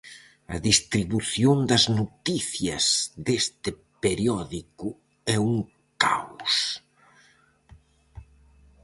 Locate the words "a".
0.55-0.57